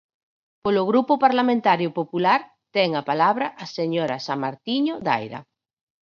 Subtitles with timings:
[0.63, 2.41] Polo Grupo Parlamentario Popular,
[2.75, 5.39] ten a palabra a señora Samartiño Daira.